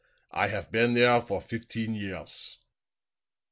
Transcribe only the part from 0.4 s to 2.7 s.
haf been there for fifteen years."